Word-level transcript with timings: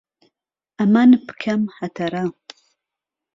ئهمان 0.79 1.11
پکهم 1.27 1.61
ههتەره 1.77 2.23